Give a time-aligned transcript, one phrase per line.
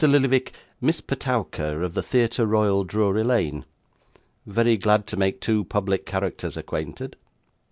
[0.03, 0.51] Lillyvick
[0.81, 3.65] Miss Petowker of the Theatre Royal, Drury Lane.
[4.47, 7.15] Very glad to make two public characters acquainted!